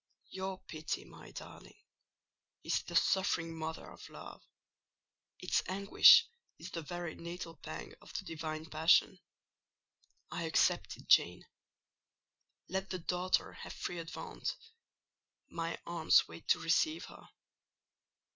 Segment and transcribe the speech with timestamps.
[0.31, 1.77] Your pity, my darling,
[2.63, 4.41] is the suffering mother of love:
[5.39, 6.25] its anguish
[6.57, 9.19] is the very natal pang of the divine passion.
[10.31, 11.45] I accept it, Jane;
[12.67, 17.29] let the daughter have free advent—my arms wait to receive her."